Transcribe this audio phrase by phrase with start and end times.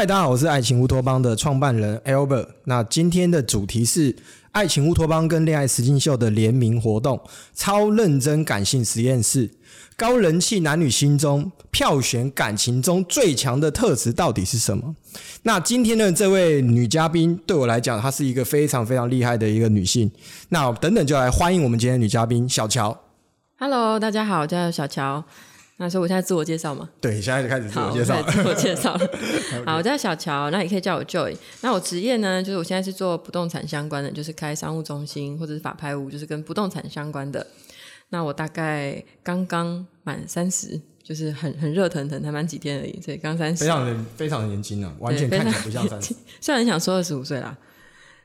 [0.00, 2.46] 嗨，大家好，我是爱情乌托邦的创办人 Albert。
[2.64, 4.16] 那今天的主题是
[4.50, 7.20] 爱情乌托邦跟恋爱实境秀的联名活动——
[7.54, 9.50] 超认真感性实验室。
[9.98, 14.96] 高人气男女心中票选感情中最强的特质到底是什么？
[15.42, 20.10] 那今天的这位女嘉宾对我来讲，她是一个非常非常厉害的一个女性。
[20.48, 22.98] 那等等就来欢迎我们今天的女嘉宾小乔。
[23.58, 25.22] Hello，大家好，我叫小乔。
[25.82, 26.86] 那所以我现在自我介绍吗？
[27.00, 29.10] 对，现在就开始自我，介绍自我介绍了。
[29.64, 31.34] 好，我叫小乔，那也可以叫我 Joy。
[31.62, 37.46] 那我职业呢，就是我现在是做不动产相关的，就是开商务中心或者是法拍屋，就是跟不动产相关的。
[38.10, 43.66] 那我大概刚刚满三十，就是很很热腾腾，才满几天而已，所以刚三十非。
[43.70, 46.14] 常的非常的年轻啊，完全看起来不像三十。
[46.42, 47.56] 虽然很想说二十五岁啦，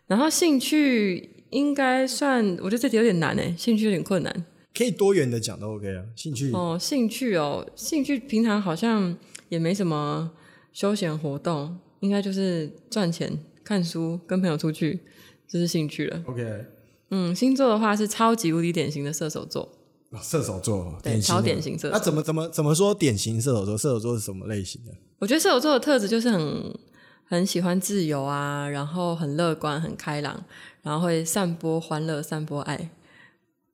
[0.07, 4.45] 然后兴趣应该算，我觉得这题有点难诶，兴趣有点困难。
[4.75, 9.15] 可以多元的讲都 OK 啊，兴趣哦，兴趣哦，兴趣平常好像
[9.47, 10.31] 也没什么
[10.73, 14.99] 休闲活动，应该就是赚钱、看书、跟朋友出去，
[15.47, 16.21] 这是兴趣了。
[16.27, 16.65] OK，
[17.11, 19.61] 嗯，星座的话是超级无敌典型的射手座，
[20.09, 23.77] 哦射手座，对典型超典型射手那怎么怎么怎么说典型射手座？
[23.77, 24.91] 射手座是什么类型的？
[25.19, 26.77] 我觉得射手座的特质就是很
[27.23, 30.43] 很喜欢自由啊，然后很乐观、很开朗，
[30.81, 32.89] 然后会散播欢乐、散播爱。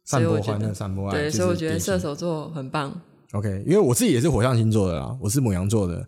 [0.04, 1.18] 散播欢乐，散播爱。
[1.18, 3.02] 对，就是所以我觉得射手座很棒。
[3.34, 6.06] OK，因为我自己也是火象星座的啦，我是母羊座的。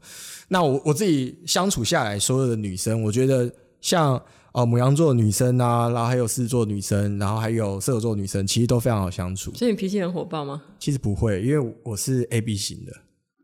[0.49, 3.49] 那我我自己相处下来，所有的女生，我觉得
[3.80, 4.21] 像
[4.52, 9.53] 呃母羊座的女生啊，然后还有狮子座的女生，然后还有射手座的女生，其实都非常好相处。
[9.53, 10.61] 所以你脾气很火爆吗？
[10.80, 12.91] 其实不会，因为我是 A B 型的，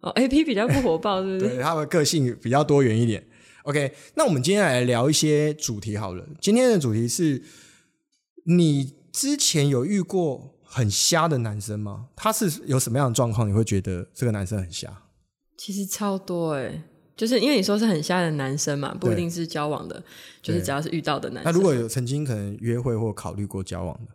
[0.01, 1.55] 哦，A P 比较不火爆，是不是？
[1.55, 3.23] 对，他们个性比较多元一点。
[3.63, 6.25] OK，那我们今天来聊一些主题好了。
[6.41, 7.41] 今天的主题是
[8.43, 12.07] 你之前有遇过很瞎的男生吗？
[12.15, 15.03] 他是有什么样的状况，你会觉得这个男生很瞎？
[15.57, 16.83] 其实超多哎、
[17.17, 20.01] 就是因为你说是很瞎的男生嘛，不一定是交往的，
[20.41, 21.51] 就是只要是遇到的男生。
[21.51, 24.11] 那如果有曾经可能约会或考虑过交往的，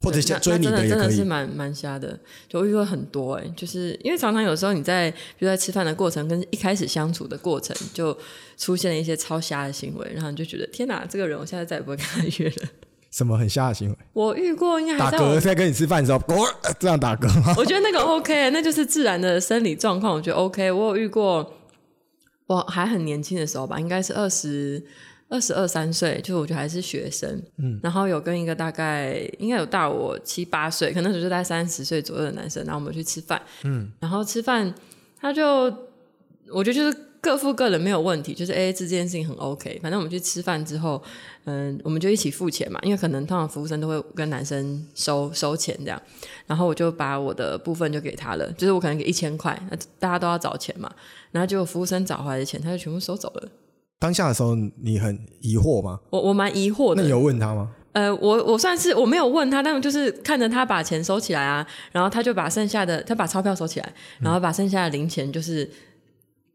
[0.00, 0.88] 或者对想追你的也可以。
[0.88, 2.18] 真的是蛮蛮瞎的，
[2.48, 8.16] 就遇过很多哎、就是因为常常有时候你在比如在吃饭的过程跟一开始相处的过程，就
[8.56, 12.68] 出现了一些超瞎的行为，然后你就觉得天哪，这个人我现在再也不会跟他约了。
[13.10, 13.96] 什么很瞎的行为？
[14.12, 16.46] 我遇过应该打还在我嗝，在跟你吃饭的时候，哦
[16.78, 17.54] 这样打嗝吗？
[17.58, 20.70] 我觉得那个 OK，那就是自然的生理状况，我觉得 OK。
[20.70, 21.54] 我有遇过，
[22.46, 24.84] 我还很年轻的时候吧，应该是二十
[25.28, 34.74] 二十二三岁，就是我觉得还是学生，嗯，然后有跟一个大概应该有大我七八岁，可能那时候就在三十岁左右的男生，然后我们去吃饭，嗯，然后吃饭
[35.20, 35.64] 他就
[36.50, 39.78] 我觉得就是各付各的没有问题，就是 A A 制这件事情很 OK。
[39.82, 41.02] 反正我们去吃饭之后，
[41.44, 46.00] 嗯，我们就一起付钱嘛，因为可能通常服务生都会跟男生收收钱这样。
[46.46, 50.90] 然后我就把我的部分就给他了，就是我可能给一千块，那大家都要找钱嘛，
[51.30, 53.48] 然后结果服务生找回来的钱，他就全部收走了。
[53.98, 55.98] 当下的时候，你很疑惑吗？
[56.10, 57.72] 我我蛮疑惑的，那你有问他吗？
[57.92, 65.68] 呃，我我算是我没有问他，但我就是看着他把钱收起来啊，然后他就把剩下的他把钞票收起来，然后把剩下的零钱就是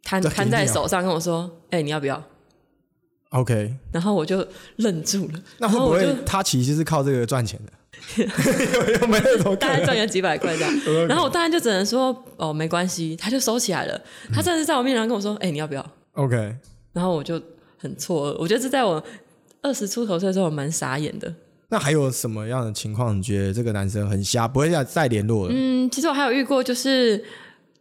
[0.03, 2.22] 摊摊在手上跟我说：“哎、你要不要？”
[3.31, 7.74] OK，然后我就愣住了，那会不会他其实是靠这个赚钱的？
[8.24, 9.84] 有有没有大概？
[9.84, 10.80] 赚个几百块这样？
[11.08, 14.00] 然后我当然就只能说：“哦，没关系。”他就收起来了。
[14.31, 16.56] 他甚至在我面前跟我说：“哎、你要不要 OK，？”
[16.94, 17.42] 然后我就
[17.80, 19.03] 很错愕，我觉得这在我
[19.62, 21.34] 二十出头岁的时候我蛮傻眼的。
[21.69, 25.53] 那还有什么样的情况，你觉得这个男生很瞎，不会再再联络了？
[25.56, 27.24] 嗯，其实我还有遇过，就是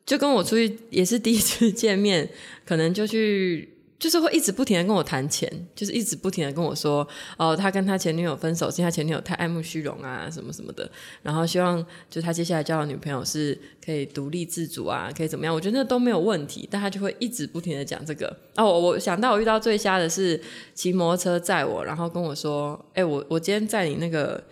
[0.05, 2.29] 就跟我出去也是第一次见面，
[2.65, 3.69] 可能就去。
[4.03, 7.07] 就是会一直不停的跟我谈钱，就是一直不停的跟我说，
[7.39, 10.91] 哦，他跟他前女友分手，是因为他前女友太爱慕虚荣啊，什么什么的，
[11.23, 15.55] 然后希望就他接下来交的女朋友是可以独立自主啊，可以怎么样？
[15.55, 18.37] 我觉得那都没有问题，但他就会一直不停的讲这个。
[18.57, 20.43] 哦，我想到我遇到最瞎的是
[20.75, 24.43] 骑摩托车载我，然后跟我说，哎、我我今天载你那个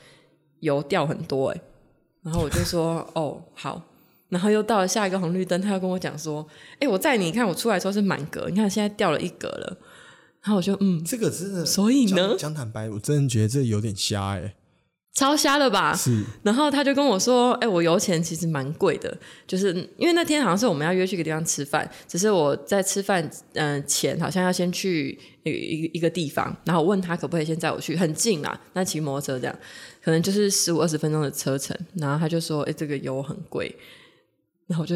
[0.60, 1.60] 油掉很多、哎。
[2.22, 3.82] 然后我就说哦好，
[4.30, 6.46] 然后又到了下一个红绿灯，他又跟我讲说，
[6.78, 9.76] 哎，我载你看我出来的时候是满格，你看现在掉了一格了。
[10.42, 14.54] 然后我就嗯，这个真的，所以呢讲讲坦白，我真的觉得这有点瞎哎、
[15.12, 15.94] 超瞎了吧？
[15.94, 19.14] 是然后他就跟我说：“哎、我油钱其实蛮贵的，
[19.46, 23.22] 就是因为那天好像是我们要约去一个地方吃饭，只是我在吃饭
[23.52, 29.54] 嗯、呃前好像要先去一个一个一个地方，然后我问他可不可以先载我去，很近啊，那骑摩托车这样，
[30.02, 31.76] 可能就是十五二十分钟的车程。
[31.96, 33.76] 然后他就说：哎、这个油很贵。
[34.70, 34.94] 然后我就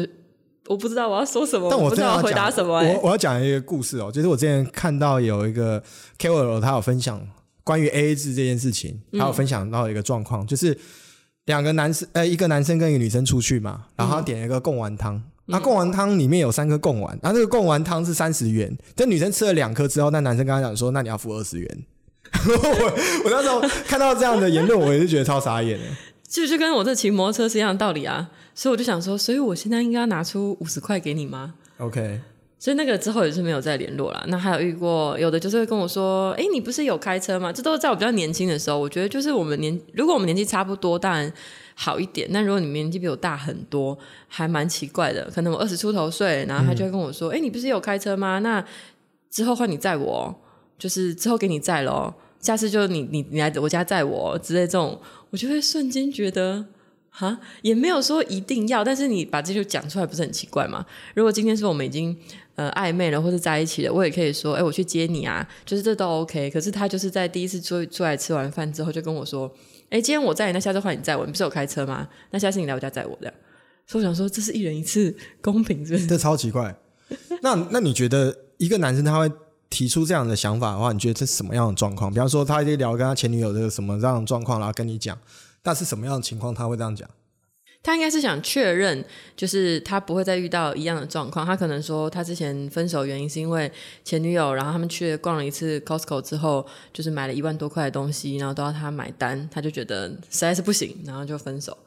[0.67, 5.83] 我不知道我要说什么，但我不知道要回真的要讲答什么、哎我我要讲一个故事哦，就是我之前看到有一个
[6.17, 7.21] KOL 他有分享
[7.65, 10.75] 关于 AA 制这件事情，嗯他有分享到一个状况，就是
[11.45, 21.85] 两个男生呃一个男生跟一个女生出去嘛，然后他点了一个贡丸汤，那贡丸汤里面有三颗贡丸，然后那个贡丸汤是三十元，但女生吃了两颗之后，那男生跟她讲说，那你要付二十元。
[22.33, 25.85] 我我那时候看到这样的言论，我也是觉得超傻眼的。
[26.27, 32.21] 就就跟我这骑摩托车是一样的道理啊，所以我就想说，所以我现在应该要拿出五十块给你吗？OK，
[32.57, 34.25] 所以那个之后也是没有再联络了。
[34.29, 38.79] 那还有遇过有的就是会跟我说：“哎，你不是有开车吗？”这都是在我比较年轻的时候。
[38.79, 41.31] 我觉得就是我们年，如果我们年纪差不多，当然
[41.75, 42.29] 好一点。
[42.31, 43.97] 那如果你年纪比我大很多，
[44.29, 45.29] 还蛮奇怪的。
[45.35, 48.39] 可能我二十出头岁，然后他就会跟我说：“哎、你不是有开车吗？
[48.39, 48.63] 那
[49.29, 50.35] 之后换你载我哦，
[50.79, 52.15] 就是之后给你载咯。
[52.39, 54.97] 下次就你你你来我家载我哦之类这种，
[55.31, 56.65] 我就会瞬间觉得。”
[57.17, 60.85] 哈，也没有说一定要，但是你把这就讲出来，不是很奇怪吗？
[61.13, 62.13] 如果今天是我们已经
[62.55, 66.49] 呃暧昧了，或者在一起了，我也可以说，哎、我去接你啊，就是这都 OK。
[66.49, 69.49] 可是他就是在第一次出出来吃完饭之后，就跟我说，
[69.89, 72.05] 哎、今天我在，那下次换你载我，你不是有开车吗？
[72.31, 73.33] 那下次你来我家载我这样。
[73.87, 76.07] 所以我想说，这是一人一次，公平是不是？
[76.07, 76.75] 这超奇怪。
[77.41, 79.31] 那那你觉得一个男生他会
[79.69, 82.11] 提出这样的想法的话，你觉得这是什么样的状况？
[82.11, 85.17] 比方说，他一聊跟他前女友的什么这样的状况，然后跟你讲，
[85.65, 87.09] 但是什么样的情况他会这样讲？
[87.81, 89.03] 他应该是想确认，
[89.35, 91.45] 就是他不会再遇到一样的状况。
[91.45, 93.71] 他可能说，他之前分手原因是因为
[94.03, 101.77] 前女友，然后他们去逛了一次 Costco 之后，就是买了一万多块的东西，然后都要他买单，他就觉得实在是不行，然后就分手。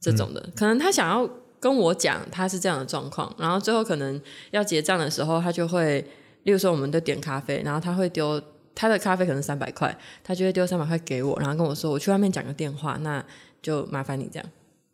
[0.00, 1.28] 这种的，可能他想要
[1.58, 4.20] 跟我讲他是这样的状况，然后最后可能
[4.52, 6.00] 要结账的时候，他就会，
[6.44, 8.40] 例如说我们都点咖啡，然后他会丢
[8.78, 13.22] 他的咖啡可能三百块，他就会丢三百块给我，然后跟我说我去外面讲个电话，那
[13.60, 14.48] 就麻烦你这样。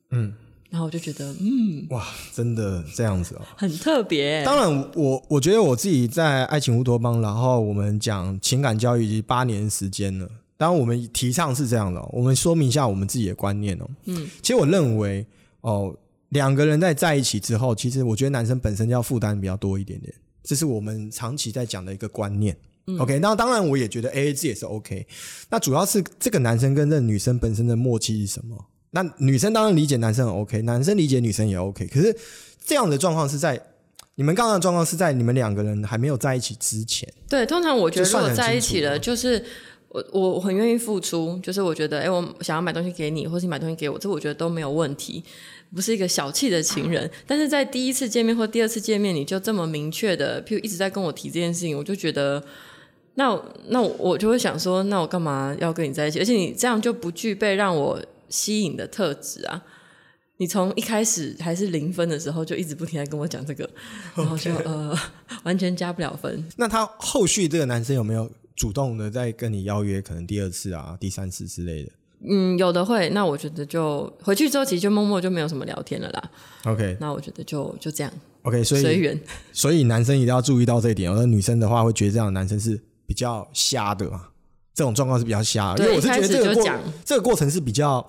[0.08, 0.32] 嗯，
[0.70, 2.02] 然后我就觉得，嗯，哇，
[2.32, 3.42] 真的这样子哦。
[3.58, 4.42] 很特别。
[4.42, 10.26] 当然，我我觉得我自己在爱情乌托邦，然后我们讲情感教育已经八年时间了。
[10.56, 13.86] 当然，我们提倡是这样的哦、我们说明一下我们自己的观念哦。
[14.06, 15.26] 嗯，其实我认为
[15.60, 15.94] 哦，
[16.30, 22.56] 两个人在在一起之后，其实我觉得男生本身要负担比较多一点点，这是我们长期在讲的一个观念。
[22.98, 25.06] OK，那当然我也觉得 AA 制也是 OK。
[25.48, 28.66] 那主要是这个男生跟这个女生本身的默契是什么？
[28.90, 31.86] 那女生当然理解男生很 OK，男生理解女生也 OK。
[31.86, 32.14] 可是
[32.64, 33.60] 这样的状况是在
[34.14, 37.12] 你们刚刚的状况是在你们两个人还没有在一起之前。
[37.28, 39.42] 对，通常我觉得如果在一起了，就是
[39.88, 45.24] 我我我很愿意付出，就是我觉得，哎，我想要买东西给你，或是你买东西给我，这我觉得都没有问题，
[45.74, 47.10] 不是一个小气的情人。
[47.26, 52.44] 但是在第一次见面或第二次见面，你就这么明确的，譬如一直在跟我提这件事情，我就觉得。
[53.16, 56.18] 那那我就会想说，那我干嘛要跟你在一起？
[56.18, 59.62] 而且你这样就不具备让我吸引的特质啊！
[60.38, 63.68] 你从一开始还是零分的时候，就一直不停在跟我讲这个，
[64.16, 64.92] 然后就呃
[65.44, 66.44] 完全加不了分。
[66.56, 71.92] 那他后续这个男生有没有主动的在跟你邀约，可能第二次啊、第三次之类的
[72.28, 76.30] 嗯，有的会，那我觉得就回去之后，其实就默默就没有什么聊天了啦。
[76.64, 78.12] ？OK 那我觉得就就这样
[78.42, 79.20] OK，所以随缘。
[79.52, 81.14] 所以男生一定要注意到这一点哦。
[81.16, 84.28] 那女生的话会觉得这样的男生是比较瞎的嘛？
[84.74, 86.64] 这种状况是比较瞎的，因为我是觉得这个过
[87.04, 88.04] 这个过程是比较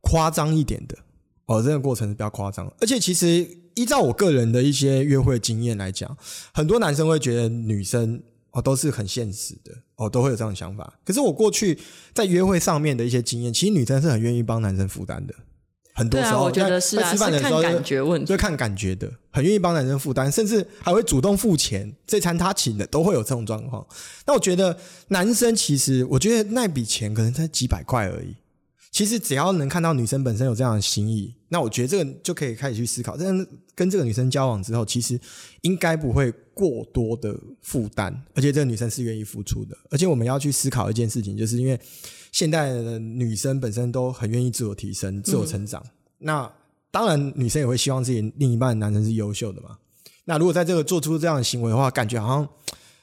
[0.00, 0.96] 夸张一点的
[1.44, 6.16] 哦，这个过程是比较夸张，而且其实依照我个人的一些约会经验来讲，
[6.54, 10.98] 很多男生会觉得女生哦都是很现实的哦，都会有这样的想法。
[11.04, 11.78] 可是我过去
[12.14, 15.34] 在约会上面的一些经验，其实女生是很愿意帮男生负担的，
[15.98, 18.26] 很多时候我觉得是啊，在吃饭的是看时候感觉问题。
[18.26, 23.84] 就看感觉的，很愿意帮男生负担，甚至还会主动付钱，这餐他请的，都会有这种状况。
[24.24, 24.78] 那我觉得
[25.08, 28.36] 男生其实，我觉得那笔钱可能才几百块而已。
[28.90, 35.18] 其实只要能看到女生本身有这样的心意，那我觉得这个就可以开始去思考，但跟这个女生交往之后，其实
[35.62, 39.76] 应该不会过多的负担，而且这个女生是愿意付出的。
[39.90, 41.78] 而且我们要去思考一件事情，就是因为
[42.32, 45.84] 现代的女生本身都很愿意自我提升、自我成长，
[46.18, 46.50] 那
[46.90, 49.78] 当然，女生也会希望自己另一半的男生是优秀的嘛。
[50.24, 52.48] 那如果在这个做出这样的行为的话，感觉好像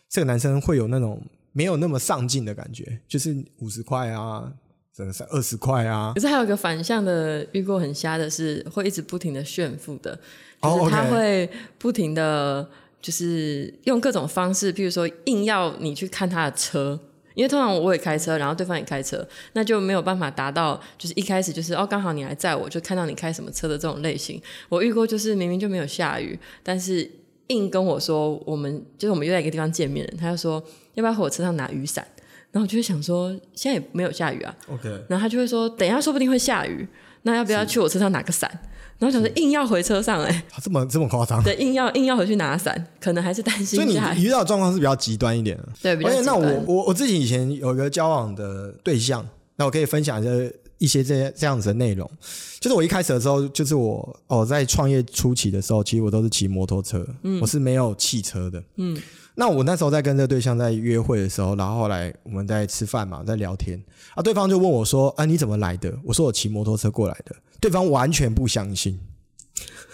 [0.09, 4.51] 这个男生会有那种没有那么上进的感觉，就是五十块啊，
[4.95, 6.21] 整个是二十块啊可。
[6.21, 10.17] 是还有一个反向的，遇过很瞎的是，会一直不停的炫富的，
[10.61, 12.67] 哦就是他会不停的，
[13.01, 16.99] 就是用各种方式，譬如说硬要你去看他的车。
[17.33, 24.41] 因为通常我也开车，然后对方也开车，那就没有办法达到，就是一开始就是哦，刚好你来载我，就看到你开什么车的这种类型。
[24.69, 27.11] 我遇过就是明明就没有下雨，但是
[27.47, 32.07] 硬跟我说我们就是我们约在一个地方见面，他就说要不要和我车上拿雨伞，
[32.55, 36.87] 然后我就会想说现在也没有下雨啊，OK，然后他就会说等一下说不定会下雨，
[37.23, 38.49] 那要不要去我车上拿个伞？
[38.97, 45.67] 然后想说硬要回车上哎、这么这么夸张，对，硬要硬要回去拿伞，可能还是担心所以你遇到的状况是比较极端一点的。
[45.81, 52.09] 对，比较而且那我极端我我自己以前有一个交往的对象，那我可以分享一下一些这这样子的内容。
[52.61, 57.05] 就是我一开始的时候，就是我哦在创业初期的时候，其实我都是骑摩托车，
[57.41, 58.63] 我是没有汽车的。
[58.77, 58.97] 嗯，
[59.35, 63.77] 那我那时候在跟这个对象在约会的时候，然后后来我们在吃饭嘛，在聊天
[64.15, 68.99] 啊，对方就问我说：“啊，你怎么来的？”我说：“我骑摩托车过来的。”对方完全不相信，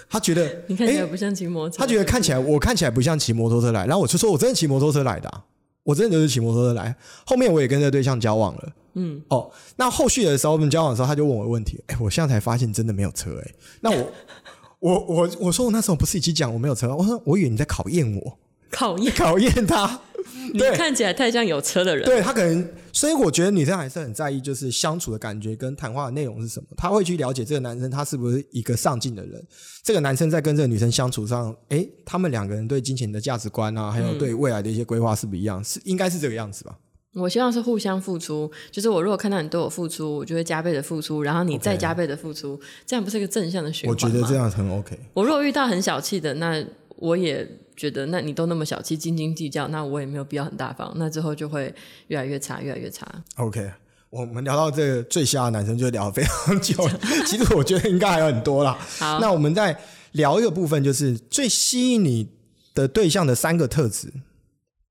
[0.10, 5.44] 他觉得 你看起来诶不像骑摩托车，他觉得看起来我看起来不像骑摩托车来，然后我就说我真的骑摩托车来的、啊，
[5.84, 6.96] 我真的就是骑摩托车来。
[7.26, 14.12] 后面我也跟这个对象交往了，嗯，哦，那后续的时候我们交往的时候，他就问我问题，哎，我现在才发现真的没有车，哎，那我
[14.80, 18.38] 我我我说我那时候不是已经讲我没有车，我说我以为你在考验我，
[18.72, 20.02] 考验 考验他，
[20.54, 22.06] 你对看起来太像有车的人。
[22.06, 26.68] 对他可能，所以我觉得女生还是很在意，就是相处的感觉跟谈话的内容是什么。
[26.78, 29.46] 他会去了解这个男生他是不是一个上进的人。
[29.84, 36.78] 这个男生在跟这个女生相处上，诶，他们两个人对金钱的价值观啊，还有对未来的一些规划是不一样，是应该是这个样子吧？
[37.14, 44.16] 我希望是互相付出，就是我如果看到你对我付出，我就会加倍的付出，然后你再加倍的付出这样不是一个正向的循我环吗？
[44.16, 44.98] 觉得这样很 OK。
[45.14, 46.64] 我如果遇到很小气的，那
[46.96, 47.46] 我也
[47.82, 51.74] 觉得，那你都那么小气、斤斤计较，那我也没有必要很大方，那之后就会
[52.10, 53.08] 越来越差，越来越差。
[53.38, 53.72] OK，
[54.12, 58.78] 我们聊到这个最瞎的男生就聊得非常久了， 其实我觉得应该还有很多啦。
[59.00, 59.76] 好，那我们再
[60.12, 62.30] 聊一个部分，就是最吸引你
[62.76, 64.14] 的对象的三个特质。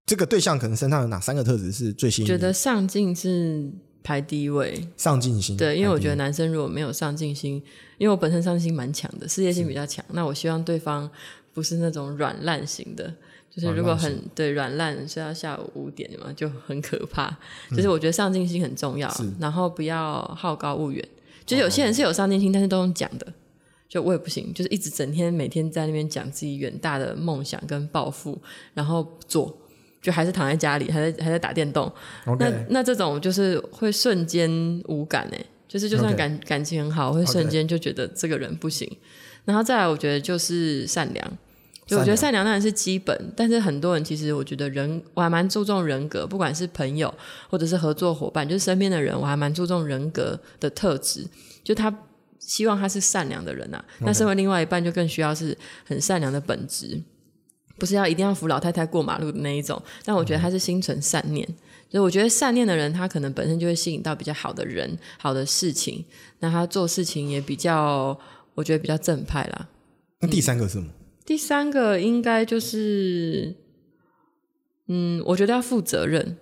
[0.04, 2.36] 这个对象可能身上有哪三个特质是最吸引你的？
[2.36, 3.70] 觉得上进是
[4.02, 4.88] 排第一位。
[4.96, 5.56] 上进心。
[5.56, 7.62] 对，因为我觉得得男生如果没有上进心，
[7.96, 11.08] 因为我本身上进心蛮强的，事业心比较强，那我希望对方
[11.52, 13.12] 不是那种软烂型的，
[13.50, 17.36] 就是如果很对软烂睡到下午五点嘛，就很可怕。
[17.70, 21.08] 就是我觉得上进心很重要，然后不要好高骛远。
[21.44, 23.26] 就是有些人是有上进心，但是都用讲的，
[23.88, 28.40] 就我也不行，就是一直整天每天在那边讲自己远大的梦想跟抱负，
[28.72, 29.58] 然后做，
[30.00, 31.92] 就还是躺在家里，还在还在打电动。
[32.38, 34.48] 那那这种就是会瞬间
[34.86, 38.88] 无感哎，就是就算感感情很好，会瞬间就觉得这个人不行。
[39.44, 41.38] 然后再来，我觉得就是善良。
[41.86, 47.12] 就我觉得善良当然是基本，但是很多人其实我觉得人我还蛮注重人格，不管是朋友
[47.48, 51.26] 或者是合作伙伴，就是身边的人，我还蛮注重人格的特质。
[51.64, 51.92] 就他
[52.38, 57.02] 希望他是善良的人啊，那身为另外一半就更需要是很善良的本质，
[57.76, 59.82] 不是要一定要扶老太太过马路的那一种。
[60.04, 61.44] 但我觉得他是心存善念，
[61.90, 66.04] 所以我觉得善念的人，他可能本身就会吸引到比较好的人、好的事情，
[66.38, 68.16] 那他做事情也比较，
[68.60, 69.68] 我觉得比较正派啦。
[70.20, 70.86] 那第三个是什么？
[71.24, 73.54] 第三个应该就是，
[74.88, 76.36] 嗯，我觉得要负责任。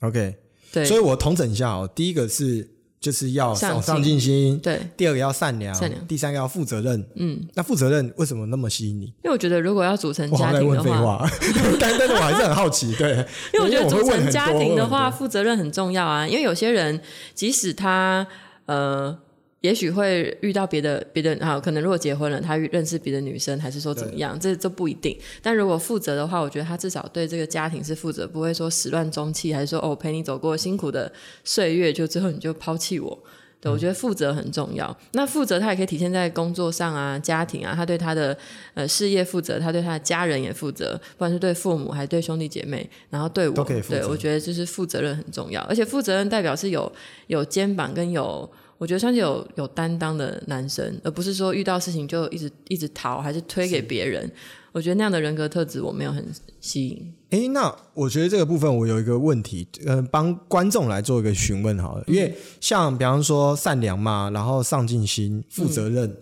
[0.00, 0.36] OK，
[0.72, 2.66] 对，所以我统整一下哦，第一个是
[2.98, 7.04] 就是要上进上上进心，对，第二个要善良，善良第三个要负责任。
[7.16, 9.06] 嗯，那负责任为什么那么吸引你？
[9.06, 11.28] 因为我觉得如果要组成家庭的话，问废话，
[11.78, 13.10] 但但是我还是很好奇，对，
[13.52, 16.26] 因为我觉得会组成家庭的话，负责任很重要啊。
[16.26, 17.00] 因为有些人
[17.34, 18.26] 即使他
[18.66, 19.18] 呃，
[19.60, 25.18] 也许会遇到别的别的啊，可能如果结婚了，他认识别的女生，还是说怎么样，这这不一定。
[25.42, 31.12] 但如果负责的话，我觉得他至少对这个家庭是负责，不会说始乱终弃，还是说哦，陪你走过辛苦的
[31.42, 33.18] 岁月，就最后你就抛弃我。
[33.60, 34.96] 对，我觉得负责很重要。
[35.14, 38.38] 那负责他也可以体现在工作上啊、家庭啊，他对他的
[38.74, 46.92] 呃事业负责，他对他的家人也负责，不管是对父母还是对兄弟姐妹，然后对我，都可以负责对我觉得就是负责任很重要，而且负责任代表是有
[47.26, 48.48] 有肩膀跟有。
[48.78, 54.30] 我觉得算是有有担当的男生，而不是说遇到事情就一直一直逃，还是推给别人。
[54.70, 56.24] 我觉得那样的人格特质我没有很
[56.60, 57.14] 吸引。
[57.30, 66.16] 诶，那我觉得这个部分我有一个问题，呃，帮观众来做一个询问好了，因为像比方说善良嘛，然后上进心、负责任，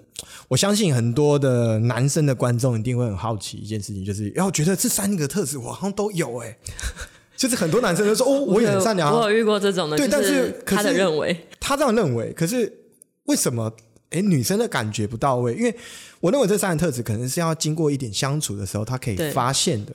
[0.49, 6.57] 我相信很多的男生的观众一定会很好奇一件事情，就是要觉得这三个特质我好像都有诶，
[7.37, 12.73] 就是很多男生都说哦，我也很善良啊，我有遇过这种的，对但是可他的认为，他这样认为，可是
[13.25, 13.73] 为什么？
[14.11, 15.77] 哎，女生的感觉不到位，因为
[16.21, 19.93] 我认为这三个特质可能是要经过一点相处的时候，他可以发现的。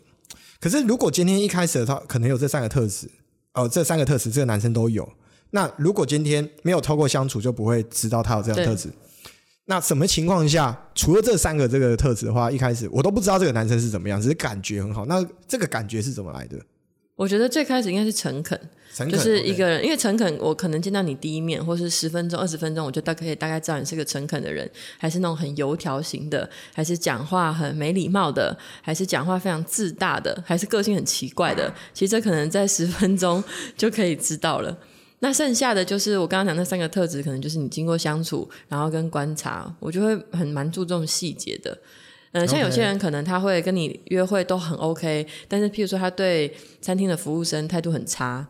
[0.59, 3.09] 可是如果今天一开始他可能有这三个特质，
[3.53, 5.07] 哦，这三个特质这个男生都有，
[5.51, 8.89] 那如果今天没有透过相处，就不会知道他有这样的特质。
[9.63, 15.05] 那什么情况下，除了这三个这个特质的话，一开始我都不知道这个男生是怎么样，只是感觉很好。
[15.05, 16.57] 那这个感觉是怎么来的？
[17.21, 18.59] 我觉得最开始应该是诚恳，
[18.95, 31.71] 诚恳就是一个人，因为诚恳，我可能见到你第一面，或是十分钟、二十分钟，我就大概可以大概知道你是个诚恳的人，还是那种很油条型的，还是讲话很没礼貌的，还是讲话非常自大的，还是个性很奇怪的。
[31.93, 33.43] 其实这可能在十分钟
[33.77, 34.75] 就可以知道了。
[35.19, 41.77] 那剩下的就是我刚刚讲那三个特质，可能就是你经过相处，然后跟观察，我就会很蛮注重细节的。
[42.33, 48.47] 嗯、像有些人可能他会跟你约会都很 OK，但是譬如说他对餐厅的服务生态度很差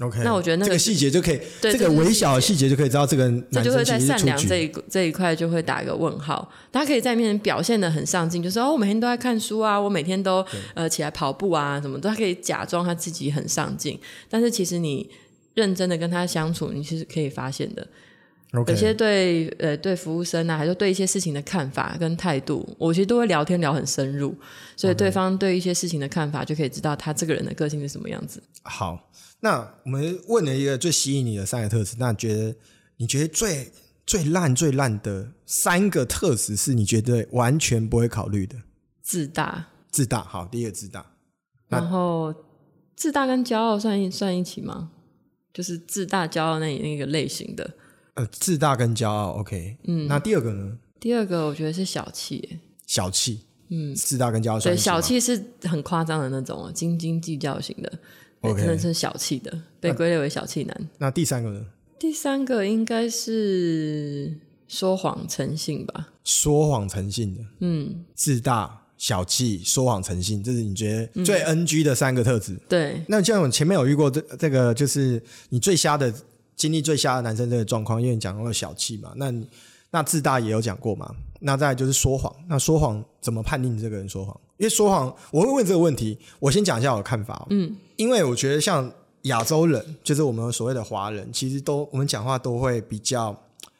[0.00, 4.36] ，OK，那我觉得那个这个细节就可以，对这个微小的细节就可以知道这个这就会在善良。
[4.46, 6.50] 这一这一块就会打一个问号。
[6.70, 13.98] 他可以在面前表现的很上进，就是哦，我每天都在看书啊，我每天都呃起来跑步啊，什么都他可以假装他自己很上进，
[14.28, 15.08] 但是其实你
[15.54, 17.86] 认真的跟他相处，你其实可以发现的。
[18.52, 24.34] 有些对呃对服务生啊，还是对一些事情的看法跟态度，我其实都会聊天聊很深入，
[24.76, 28.42] 所以对方对一些事情的看法就可以知道他这个人的个性是什么样子。
[28.64, 29.08] 好，
[29.40, 32.54] 那我们问了一个最吸引你的三个特质，那你觉得
[32.98, 33.72] 你觉得最
[34.06, 38.56] 最烂最烂的三个特质是你觉得完全不会考虑的？
[39.00, 41.06] 自大，自大，好，第一个自大，
[41.68, 42.34] 然后
[42.94, 44.90] 自大跟骄傲算一算一起吗？
[45.54, 47.70] 就是自大、骄傲那那个类型的。
[48.14, 50.78] 呃，自大跟骄傲，OK，嗯，那第二个呢？
[51.00, 53.40] 第二个我觉得是小气耶，小气，
[53.70, 57.90] 嗯，自大跟骄傲对，小气是很夸张的那种，斤斤计较型的，
[58.40, 60.88] 对 OK 真的是小气的，被归类为小气男。
[60.98, 61.64] 那第三个呢？
[61.98, 64.36] 第三个应该是
[64.68, 66.08] 说谎成性吧？
[66.22, 72.56] 说谎成性的，嗯，自大、小气、说谎诚信，这是你觉得最 NG 的三个特质。
[72.68, 76.12] 对，那像我前面有遇过这这个，就是你最瞎的
[76.56, 79.46] 经历最瞎的男生这个状况，因为你讲过小气嘛，那你
[79.90, 84.38] 那自大也有讲过嘛，那再来就是说谎，那说谎怎么判定这个人说谎？
[84.56, 88.90] 因为说谎，我会问这个问题，我先讲一下我的看法、嗯，因为我觉得像
[89.22, 93.36] 亚洲人，就是我们所谓的华人，其实都我们讲话都会比较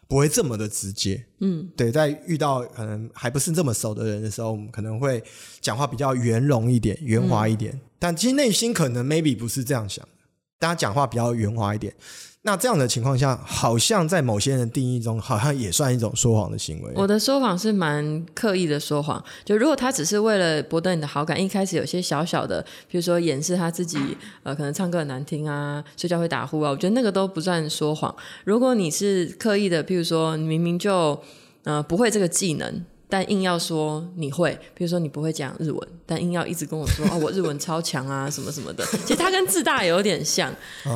[0.08, 5.22] 不会这么的直接，嗯，对，在遇到可能还不是这么熟的人的时候，我们可能会
[5.60, 10.10] 讲话比较圆融一点、圆滑一点，但其实内心可能 maybe 不是这样想的，
[10.58, 11.94] 大家讲话比较圆滑一点。
[12.44, 16.92] 那这样的情况下，好像在某些人定义中，好像也算一种说谎的行为。
[16.96, 23.96] 我的说谎是蛮刻意的说谎，就如果他只是为了博得你的好感，一开始有些小小的，比如说掩饰他自己，
[24.42, 28.12] 呃，可能唱歌很难听啊，睡觉会打呼啊，我觉得那个都不算说谎。
[28.44, 31.22] 如果你是刻意的，譬如说你明明就
[31.62, 32.84] 呃不会这个技能。
[33.12, 38.82] 但硬要说你会，比如说你不会讲日文，但硬要一直跟我说哦，我日文超强啊， 什么什么的。
[39.04, 40.50] 其实他跟自大有点像，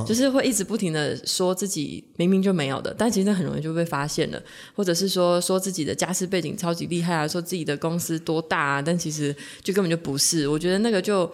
[0.06, 4.42] 就是会一直不停的说自己明明就没有的，但其实很容易就被发现了，
[4.74, 10.48] 或者是说说自己的家世背景超级厉害啊，说自己的公司多大啊，但其实就根本就不是。
[10.48, 11.30] 我觉得那个就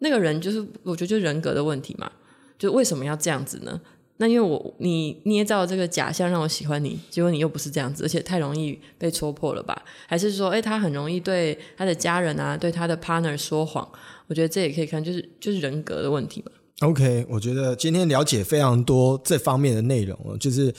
[0.00, 2.10] 那个人就是，我觉得就是人格的问题嘛，
[2.58, 3.80] 就为什么要这样子呢？
[4.18, 9.82] 那因为我你捏造这个假象让我喜欢你，结果你又不是这样子，而且太容易被戳破了吧？
[10.06, 13.88] 还是说，哎，他很容易对他的家人啊，对他的 partner 说谎？
[14.28, 16.52] 我觉得这也可以看，就是就是人格的问题嘛。
[16.80, 20.72] OK，我觉得今天了解非常多这方面的内容，就是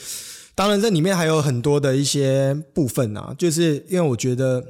[0.54, 4.64] 当然这里面还有很多的一些部分啊，就是因为我觉得，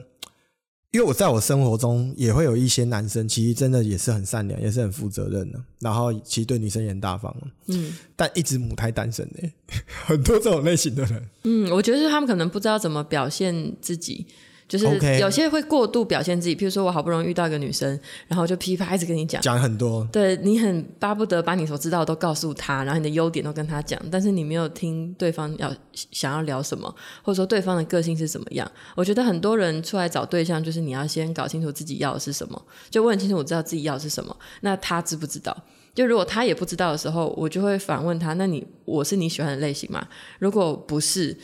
[0.97, 9.53] 因为我在我生活中也会有一些男生，其实真的也是很善良，也是很负责任的，然后其实对女生也很大方，嗯，但一直母胎单身呢、
[10.07, 14.27] 很多这种类型的人，嗯，我觉得是他们可能不知道怎么表现自己。
[14.69, 28.71] 就是有些会过度表现自己，譬如说我好不容易遇到一个女生，然后就噼啪一直跟你讲，讲很多，对你很巴不得把你所知道的都告诉她，然后你的优点都跟她讲，但是你没有听对方要想要聊什么，或者说对方的个性是怎么样。
[28.97, 35.57] 我觉得很多人出来找对象，就是你要先搞清楚自己要的是什么，就问清楚我知道自己要的是什么，那他知不知道？
[35.95, 40.07] 就如果他也不知道的时候，我就会反问他：那你我是你喜欢的类型吗？
[40.41, 41.35] 如果不是，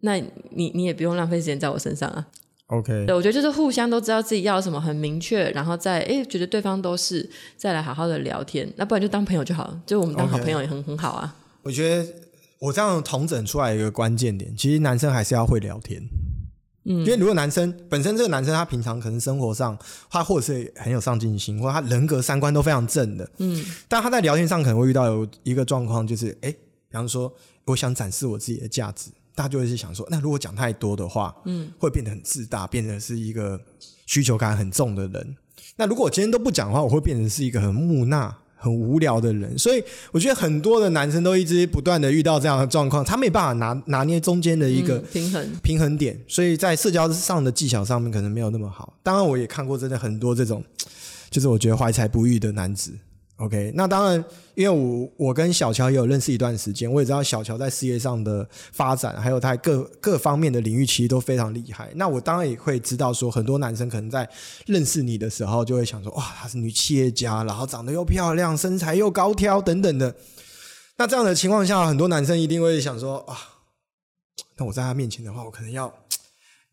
[0.00, 0.18] 那
[0.50, 2.26] 你你也不用浪费时间在我身上啊。
[2.68, 11.36] OK，对，我觉得就是互相都知道自己要什么，很明确，然后再诶觉得对方都是，再来好好的聊天，那不然就当朋友就好了，就我们当好朋友也很很好啊。
[11.62, 12.12] 我觉得
[12.58, 16.02] 我这样统整出来一个关键点，其实男生还是要会聊天。
[16.88, 19.76] 嗯，因为如果男生本身这个男生他平常可能生活上
[20.08, 27.32] 他或者是很有上进心，或者他人格三观都非常正的，嗯，但他在聊天上可能会遇到有一个状况，就是哎，比方说
[27.64, 33.60] 我想展示我自己的价值，大家就会是想说，那如果讲太多的话，嗯，会变得很自大，变成是一个
[34.06, 35.36] 需求感很重的人。
[35.76, 39.58] 那如果我今天都不讲的话，我会变成是一个很木讷、很无聊的人。
[39.58, 48.98] 所以我觉得很多的男生都一直不断的遇到这样的状况，他没办法拿拿捏中间的一个嗯平衡，平衡点，所以在社交上的技巧上面可能没有那么好。
[49.02, 50.64] 当然，我也看过真的很多这种，
[51.28, 52.92] 就是我觉得怀才不遇的男子。
[53.36, 61.90] OK，那当然，因为我我跟小乔也有认识一段时间，我也知道小乔在事业上的发展，还有他各各方面的领域其实都非常厉害。
[61.96, 64.26] 那我当然也会知道说，很多男生可能在
[64.64, 70.14] 认识你的时候，就会想说，哇，她是女企业家，然后长得又漂亮，身材又高挑等等的。
[70.96, 73.36] 那这样的情况下，很多男生一定会想说，啊，
[74.56, 75.92] 那我在他面前的话，我可能要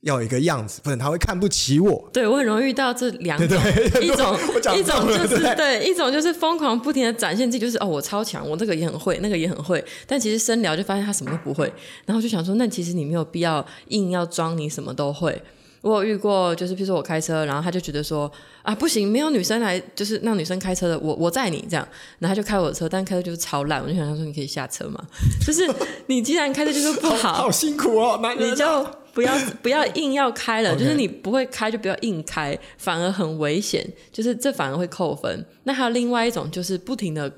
[0.04, 2.10] 要有一个样子，不然他会看不起我。
[2.14, 4.38] 对我很容易遇到这两种，对一种
[4.78, 5.56] 一种就是对。
[5.56, 11.72] 对，一种就是疯狂不停的展现自己，就是哦我超强，我这个也很会，那个也很会，但其实深聊就发现他什么都不会，
[12.06, 15.42] 然后就想说，那其实你没有必要硬要装你什么都会。
[15.82, 21.86] 我有遇过，就是比如说我开车，然后他就觉得说啊不行，没有女生来，就是让女生开车的，我我载你这样，
[22.20, 25.04] 然后他就开我的车，但开车就是超烂，我就想他说你可以下车嘛，
[25.46, 25.70] 就是
[26.08, 35.46] 你既然开车就是不好，好辛苦哦，男人啊你就不要不要硬要开了就是你不会开就不要硬开，反而很危险，就是这反而会扣分。
[35.64, 37.32] 那还有另外一种就是不停的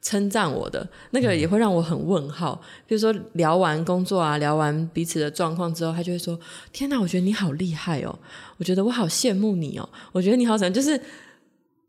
[0.00, 2.60] 称赞我的，那个也会让我很问号。
[2.86, 6.38] 比如说聊完工作啊，聊完彼此的状况之后，他就会说
[6.72, 8.18] ：“天哪，我觉得你好厉害哦，
[8.56, 10.98] 我觉得我好羡慕你哦，我觉得你好怎样，就是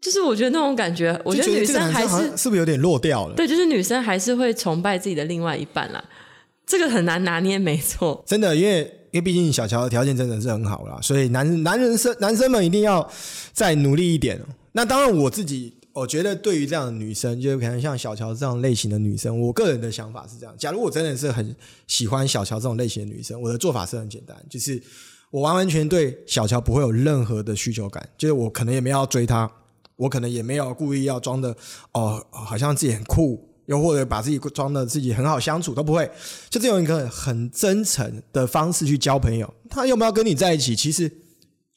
[0.02, 3.36] 就是我觉得那种感觉，我觉得女生还是是不是有点落掉了？
[3.36, 6.04] 对，就是女生还是会崇拜自己的另外一半啦。
[6.66, 8.24] 这个很难拿捏，没错。
[8.28, 13.08] 真的，因为因为毕竟小乔的条件真的是很好啦，所以男男人生男生们一定要
[13.54, 14.40] 再努力一点。
[14.72, 21.56] 那当然，我自己我觉得对于这样的女生，就可能像小乔这样类型的女生，我个人的想法是这样：假如我真的是很
[21.88, 24.82] 喜欢小乔这种类型的女生，我的做法是很简单，就是
[25.32, 29.52] 我完完全对小乔不会有任何的需求感，就是我可能也没有要追她，
[29.96, 31.56] 我可能也没有故意要装的
[31.94, 36.10] 哦，好像自己很酷，又或者把自己装的自己很好相处，都不会。
[36.50, 41.10] 就是用一个很真诚的方式去交朋友，他要不要跟你在一起，其实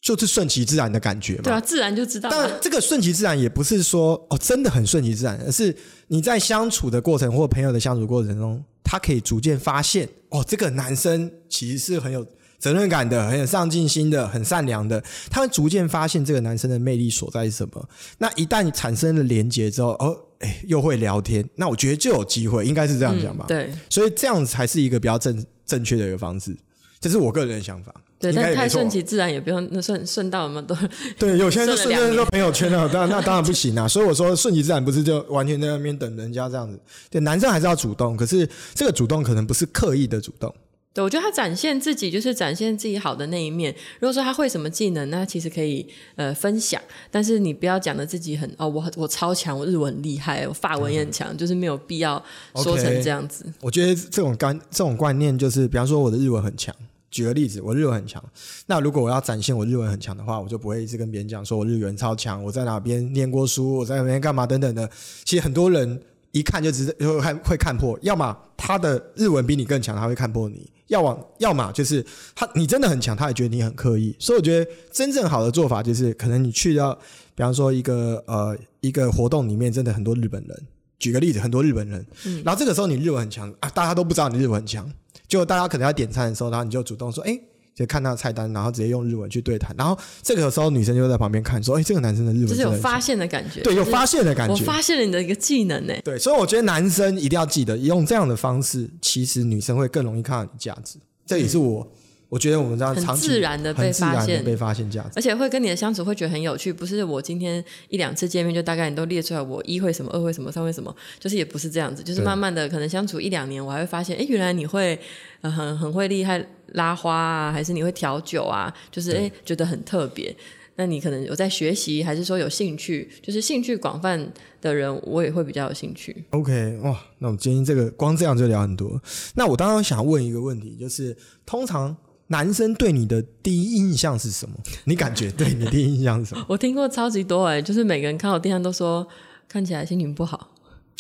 [0.01, 1.43] 就是顺其自然的感觉嘛。
[1.45, 2.49] 对啊，自然就知道了。
[2.49, 5.77] 但这个顺其自然也不是说哦真的很顺其自然，而是
[6.09, 12.27] 你在相处的过程或朋友的相处过程中，他可以逐渐发现哦，这个男生其实是很有
[12.59, 15.03] 责任感的、很有上进心的、很善良的。
[15.31, 17.89] 他会逐渐发现这个男生的魅力所在是什么。
[18.17, 23.47] 那一旦产生了连结之后，哦，哎，又会聊天，那我觉得就有机会，应该是这样讲吧？
[23.47, 23.49] 嗯。
[23.49, 26.55] 对所以这样才是一个比较正正确的一个方式，
[27.01, 27.93] 这是我个人的想法。
[28.19, 30.77] 对，但太顺其自然也不用那顺顺到我们都
[31.19, 33.87] 对，有些人就顺顺着说朋友圈了，当然那当然不行啊。
[33.89, 36.79] 所以我说顺其自然不是就完全在那边等人家这样子。
[37.11, 40.55] 对，男生还是要主动，可是这个主动可能不是刻意的主动。
[40.95, 43.75] 对，我觉得他展现自己就是展现自己好的那一面。
[43.99, 52.23] 如果说他会什么技能，那其实可以呃分享，但是你不要讲的自己很哦，我我超强，我日文很厉害，我法文也很强，就是没有必要
[52.57, 53.45] 说成这样子。
[53.61, 56.75] 我觉得这种观这种观念就是，比方说我的日文很强。
[57.11, 58.25] 举个例子，我日文很强。
[58.65, 64.89] 那如果我要展现我日文很强的话，我就不会一直跟别人讲说我日文超强，我在哪边念过书，我在哪边干嘛等等的。
[65.23, 66.01] 其实很多人
[66.31, 70.61] 一看就知道会看会看破，要么他的日文比你更强，他会看破你；
[70.93, 74.15] 要往要么就是他你真的很强，他也觉得你很刻意。
[74.19, 76.95] 所以我觉得真正好的做法就是，可能你去到
[77.35, 80.67] 比方说一个呃一个活动里面，真的很多日本人。
[80.99, 82.07] 举个例子，很多日本人，
[82.45, 84.89] 然后这个时候你日文很强啊，大家都不知道你日文很强，
[85.27, 87.37] 就大家可能要点餐的时候，然后你就主动说，哎，
[87.75, 94.55] 就看他的菜单，然后直接用日文去对谈，然后这个时候女生就在旁边看，说，哎，这个男生的日文就是有发现的感觉，对，有发现的感觉。
[94.55, 95.95] 我，发现了你的一个技能呢。
[96.05, 101.91] 对，所以我觉得男生一定要记得用这样的方式，其实女生会更容易看到你价值，这也是我、
[102.33, 105.11] 我觉得我们这样很自然的被发现被发现价值。
[105.17, 114.99] 而且会跟你的相处会觉得很有趣，不是我今天一两次见面就大概你都列出来，我一会什么，二会什么，三会什么，就是也不是这样子，就是慢慢的可能相处一两年，我还会发现，哎，原来你会、
[115.43, 120.35] 呃、很很会厉害拉花啊，还是你会调酒啊，就是哎觉得很特别。
[120.77, 123.07] 那你可能有在学习，还是说有兴趣？
[123.21, 126.25] 就是兴趣广泛的人，我也会比较有兴趣。
[126.31, 128.99] OK，哇，那我们今天这个光这样就聊很多。
[129.35, 131.15] 那我当然想问一个问题，就是
[131.45, 131.95] 通常
[132.33, 134.57] 男生对你的第一印象是什么？
[134.85, 136.45] 你感觉对你的第一印象是什么？
[136.49, 139.07] 我听过超级多哎、就是每个人看我电象都说
[139.49, 140.49] 看起来心情不好，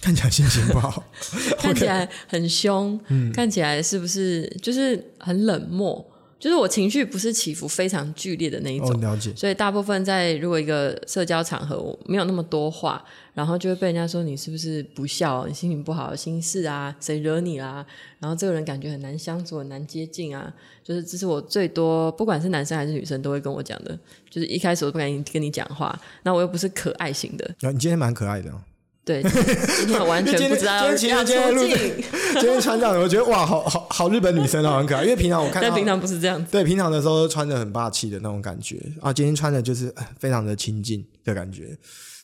[0.02, 1.02] 看起来心情不好，
[1.58, 3.00] 看起来很凶，
[3.32, 6.04] 看起来是不是就是很冷漠？
[6.42, 8.90] 就是我情绪不是起伏非常剧烈的那一种。
[8.90, 9.32] 哦，了解。
[9.36, 13.00] 所以大部分在如果一个社交场合我没有那么多话，
[13.32, 17.86] 然后就会被人家说你是不是不孝，你心情不好，心事啊，谁惹你啦、
[18.18, 20.52] 然后这个人感觉很难相处，很难接近啊。
[20.82, 23.96] 就是这是我最多，不管是男生还是女生都会跟我讲的。
[24.28, 28.60] 就是一开始我都不敢跟你讲话，那我又不是可爱型的，你今天蛮可爱的、哦，
[29.04, 35.02] 对，今天完全不知道 要今天要今天穿这样的，我觉得哇，好好好日本女生哦，很可爱。
[35.02, 36.52] 因为平常我看到 但平常不是这样子。
[36.52, 41.76] 对，平常的时候穿的很霸气的那种感觉啊，今天穿的就是呃非常的亲近的感觉。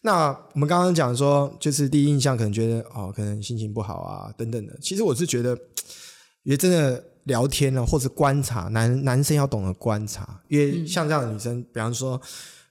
[0.03, 4.73] 那我们刚刚讲说，就是第一印象可能觉得哦，可能心情不好啊等等的。
[4.81, 5.59] 其实我是觉得，
[6.45, 12.21] 也真的聊天呢，或是观察，男男生要懂得观察，因为像这样的女生，比方说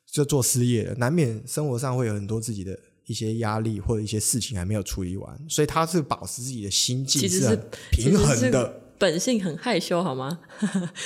[0.10, 2.80] 就做事业了，难免生活上会有很多自己的。
[3.08, 8.82] 一些压力或者一些事情还没有处理完，所以他是保持自己的心境其实是很平衡的。
[9.00, 10.40] 本性很害羞，好吗？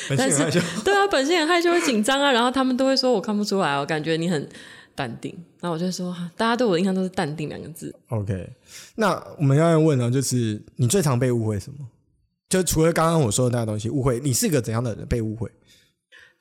[0.10, 0.60] 本性很害羞。
[0.84, 2.32] 对啊，本性很害羞，会紧张啊。
[2.32, 4.50] 然后他们都会说我看不出来，我感觉你很
[4.96, 5.38] 淡定。
[5.60, 7.94] 那我就说，大家对我的印象都是淡定两个字。
[8.08, 8.50] OK，
[8.96, 11.86] 那我们要问呢，就是你最常被误会什么？
[12.50, 15.52] 就除了刚刚我说的那个东西，误会你是个怎样的人被误会？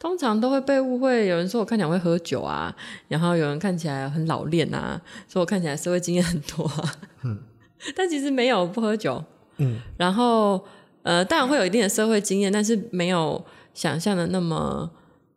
[0.00, 2.74] 通常都会被误会，有人说我看起来会喝酒啊，
[3.06, 6.94] 然后有人看起来很老练啊，说我看起来社会经验很多啊。
[7.22, 7.38] 嗯，
[7.94, 9.22] 但其实没有不喝酒。
[9.58, 10.64] 嗯，然后
[11.02, 14.90] 呃，当然会有一定的社会经验，但是没有想象的那么，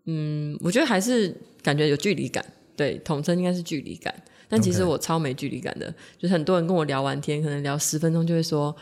[0.06, 2.43] 嗯，我觉得还是感觉有距离感。
[2.78, 4.15] 对，统称应该是距离感，
[4.47, 5.93] 但其实我超没距离感的。
[6.17, 8.73] 就是很多人跟我聊完天，可能聊十分钟就会说：“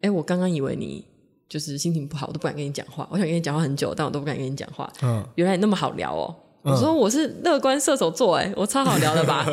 [0.00, 1.04] 哎，我刚刚以为你
[1.52, 3.06] 就是心情不好，我都不敢跟你讲话。
[3.10, 4.90] 我想跟你讲话很久，但我都不敢跟你讲话。
[5.02, 6.34] 嗯，原来你那么好聊哦。”
[6.64, 9.44] 嗯我说我是乐观射手座，哎，我超好聊的吧？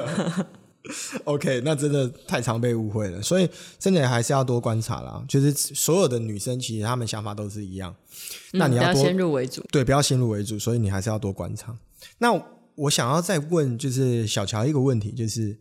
[1.25, 5.21] OK，那真的太常被误会了，所以真的还是要多观察啦。
[5.27, 7.93] 就是所有的女生其实她们想法都是一样，
[8.53, 9.61] 那你要、先入为主。
[9.71, 11.75] 对，不要先入为主，所以你还是要多观察。
[12.19, 12.31] 那
[12.75, 15.57] 我想要再问，就是小乔一个问题，就是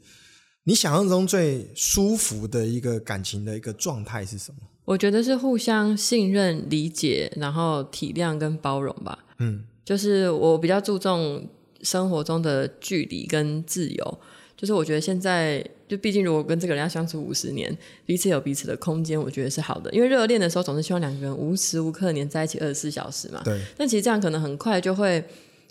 [0.64, 4.58] 你想象中最舒服的一个感情的一个状态是什么？
[4.88, 9.18] 我觉得是互相信任、理解，然后体谅跟包容吧。
[9.36, 11.46] 嗯，就是我比较注重
[11.82, 14.18] 生活中的距离跟自由。
[14.56, 19.92] 就是我觉得现在，就毕竟如果跟这个人要相处五十年，彼此有彼此的空间，我觉得是好的。
[19.92, 23.42] 因为热恋的时候总是希望两个人无时无刻黏在一起二十四小时嘛。
[23.44, 25.22] 对，但其实这样可能很快就会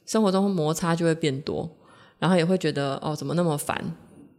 [0.06, 1.68] 生活中摩擦就会变多，
[2.20, 3.84] 然后也会觉得哦怎么那么烦，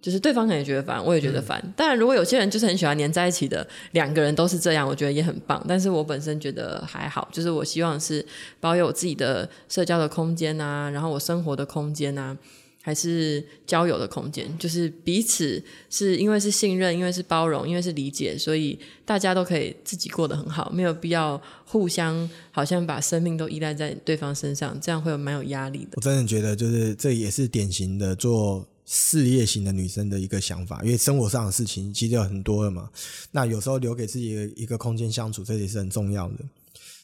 [0.00, 1.62] 就是对方可能也觉得烦，我也觉得烦。
[1.76, 5.64] 当然，如果有些人就是很喜欢黏在一起的，两个人都是这样，我觉得也很棒。
[5.68, 8.24] 但是我本身觉得还好，就是我希望是
[8.60, 12.36] 保有我自己的社交的空间啊，然后我生活的空间啊。
[12.80, 25.96] 还是交友的空间，就是彼此是因为是信任，因为是包容，因为是理解，所以大家都可以自己过得很好，没有必要互相好像把生命都依赖在对方身上，这样会有蛮有压力的。
[25.96, 32.88] 我真的觉得，就是这也是典型的做事业型的女生的一个想法，因为生活上的事情其实有很多了嘛。
[33.30, 36.36] 那有时候留给自己的一个空间相处，这也是很重要的。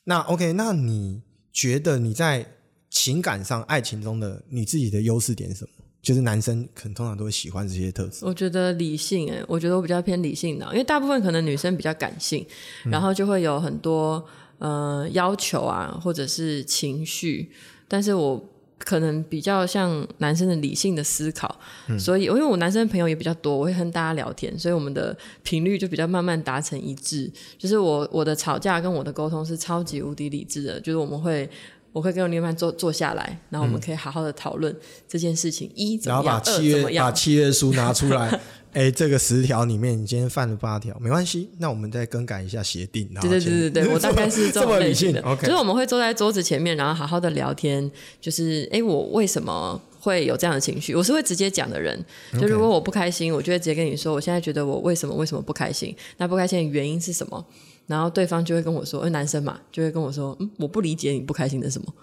[0.05, 1.21] 那 OK，那你
[1.53, 2.47] 觉得你在
[2.89, 5.71] 情感上、爱情中的你自己的优势点是什么？
[6.01, 8.25] 就是男生可能通常都会喜欢这些特质。
[8.25, 12.47] 我觉得理性、欸，我觉得我比较偏理性的，因为大部分可能女生比较感性，
[12.85, 14.25] 然后就会有很多
[14.59, 17.51] 呃要求啊，或者是情绪，
[17.89, 18.43] 但是我
[18.79, 21.59] 可能比较像男生的理性的思考，
[21.99, 27.31] 所以因为我男生朋友也比较多，我会跟大家聊天，所以我们的频率就比较慢慢达成一致。
[27.59, 31.49] 就是我我的吵架跟我的沟通是超级无敌理智的，就是我们会。
[31.95, 34.77] 我会跟我另一半坐坐下来，然后我们可以好好的讨论
[35.09, 38.41] 这件事情，一怎然后把么样，二契约把怎么样，契约书拿出来，
[38.75, 43.09] 哎，这个十条里面你今天犯了八条，没关系，那我们再更改一下协定。
[43.21, 45.21] 对对签对对对， 我大概是这么理性的。
[45.23, 47.89] ，OK，就是我们会坐在桌子前面，然后好好的聊天。
[48.21, 50.97] 就是哎，我为什么会有这样的情绪？
[50.97, 52.05] 我是会直接讲的人。
[52.41, 55.95] 就如果我不开心，我就会直接跟你说，我现在觉得我为什么为什么不开心？
[56.17, 57.47] 那不开心的原因是什么？
[57.87, 61.95] 然后对方就会跟我说，男生嘛，就会跟我说，嗯，我不理解你不开心的什么。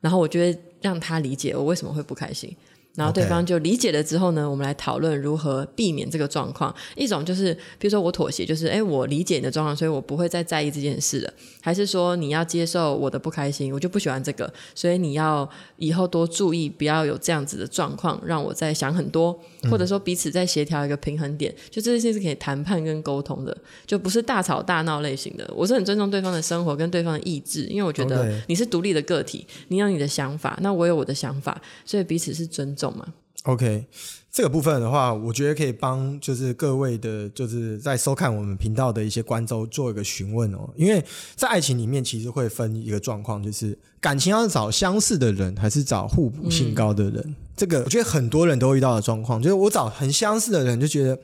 [0.00, 2.56] 然后我就会让他理解我为什么会不开心。
[2.98, 6.74] 然后对方就理解了之后呢，我们来讨论如何避免这个状况。
[6.96, 11.32] 一种就是，比如说我妥协，就是哎，我理解你的状况，所以我不会再在意这件事了。
[11.60, 19.38] 还是说你要接受我的不开心，我就不喜欢这个，所以你要以后多注意，不要有这样子的状况，让我再想很多，
[19.70, 21.54] 或者说彼此再协调一个平衡点。
[21.70, 23.56] 就这些是可以谈判跟沟通的，
[23.86, 25.48] 就不是大吵大闹类型的。
[25.54, 33.06] 我是很尊重对方的生活跟对方的意志，因为我觉得你是独立的个体，你有你的想法，那我有我的想法，所以彼此是尊重嘛。
[33.44, 33.86] OK，
[34.30, 40.68] 这个部分的话，我觉得可以帮就是各位的，就是在收看我们频道的一些观众做一个询问哦。
[40.76, 41.02] 因为
[41.36, 47.36] 在爱情里面，其实会分一个状况，就是感情要找相似的人，还是找互补性高的人。
[47.56, 51.18] 这个我觉得很多人都会遇到的状况，就是我找很相似的人，就觉得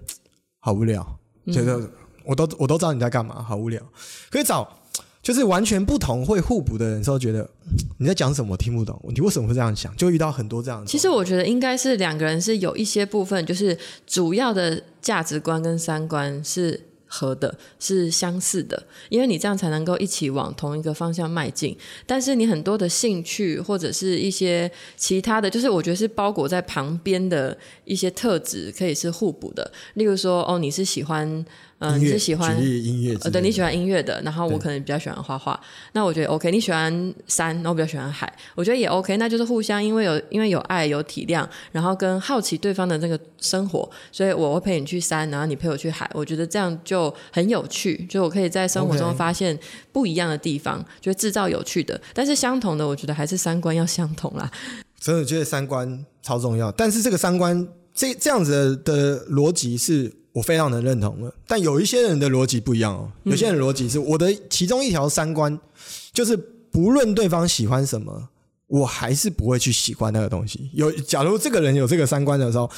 [0.60, 1.18] 好无聊，
[1.52, 1.90] 觉得
[2.24, 3.82] 我都我都知道你在干嘛，好无聊。
[4.30, 4.66] 可以找
[5.24, 7.48] 就是完全不同会互补的人的时候，觉得
[7.98, 9.96] 你在讲什么我听不懂，你为什么会这样想？
[9.96, 10.86] 就遇到很多这样的。
[10.86, 21.74] 其实我觉得应该是两个人是有一些部分，就是主要的价值观跟三观是合的，是相似的，因为你这样才能够一起往同一个方向迈进。
[22.04, 27.56] 但是你很多的兴趣或者是一些其他的，就是我觉得是包裹在旁边的
[27.86, 29.72] 一些特质，可以是互补的。
[29.94, 31.42] 例如说，哦，你是喜欢。
[31.90, 35.58] 嗯，你是喜欢音乐的，呃，对你喜欢音乐的，然后我可能比较喜欢画画，
[35.92, 36.50] 那我觉得 OK。
[36.50, 39.16] 你喜欢山，那我比较喜欢海，我觉得也 OK。
[39.16, 46.08] 那就是互相因为有因为有爱有体谅，然后跟好奇对方的那个生活，所以我会陪你去山，然后你陪我去海。
[46.14, 49.58] 我觉得这样就很有趣，就我可以在生活中发现
[49.92, 52.00] 不一样的地方，就制造有趣的。
[52.12, 54.50] 但是相同的，我觉得还是三观要相同啦。
[55.00, 61.34] 真的觉得三观超重要，但是这个三观这这样子的的逻辑是我非常能认同了。
[61.46, 65.58] 但有一些人的逻辑不一样哦，有些人逻辑是我的其中一条三观
[66.12, 66.36] 就是
[66.70, 68.28] 不论对方喜欢什么，
[68.66, 70.68] 我还是不会去喜欢那个东西。
[70.74, 72.68] 有假如这个人有这个三观的时候，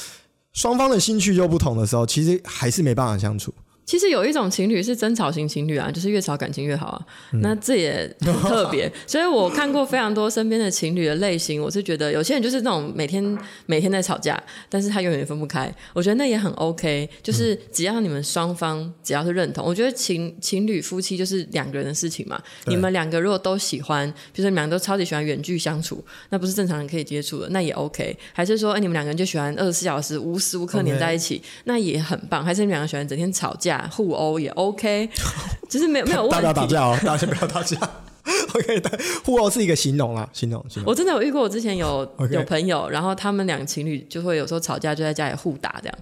[0.53, 3.53] 双方的兴趣又不同的时候，其实还是没办法相处。
[3.87, 7.05] 其实有一种情侣是争吵型情侣啊，就是越吵感情越好啊。
[7.41, 13.23] 那这也很特别， 所以我看过非常多身边的情侣的类型，我是觉得有些人就是那种每天
[13.65, 15.73] 每天在吵架，但是他永远分不开。
[15.93, 22.37] 我觉得那也很 OK，就是只要你们双方只要是认同，我觉得情情侣夫妻就是两个人的事情嘛。
[22.65, 28.17] 你们两个如果都喜欢，比如说你们两个都超级喜欢远距相处，那不是正常人可以接触的，那也 OK。
[28.33, 32.43] 还是说，哎，你们两个人就喜欢二十四小时无时无刻黏在一起那也很棒。
[32.43, 35.09] 还是你们两个喜欢整天吵架互殴也 OK，
[35.67, 36.67] 只是没有没有问题大家不要打。
[36.67, 37.77] 架哦，大家先不要打架。
[38.55, 40.89] OK，但互殴是一个形容啦，形容形容。
[40.89, 45.97] 我真的有遇过，我之前有有朋友，然后他们两个情侣就会有时候吵架就在家里互打这样，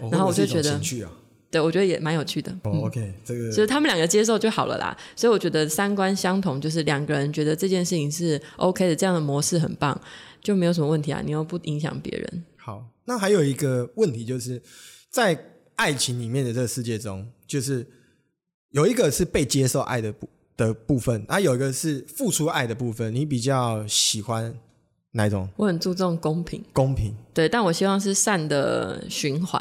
[0.00, 0.80] 哦然后我就觉得。
[1.52, 2.52] 对我觉得也蛮有趣的。
[2.62, 10.00] 哦，OK，这个就是他们两个接受就好了啦，所以我觉得三观相同，就是两个人觉得这件事情是 OK 的，这样的模式很棒，
[10.40, 11.20] 就没有什么问题啊。
[11.24, 14.62] 你又不影响别人，好，那还有一个问题就是，
[15.10, 15.49] 在
[15.80, 17.86] 爱情里面的这个世界中，就是
[18.72, 23.14] 有一个是被接受爱的部的部分，啊，有一个是付出爱的部分。
[23.14, 24.54] 你比较喜欢
[25.12, 25.48] 哪一种？
[25.56, 29.58] 我很注重公平，公平，对，但我希望是善的循环，